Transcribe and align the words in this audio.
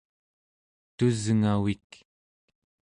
tusngavik 0.97 1.89